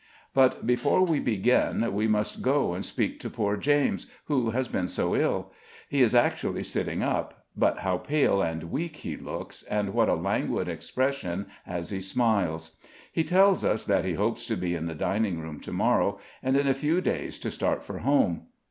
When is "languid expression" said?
10.15-11.45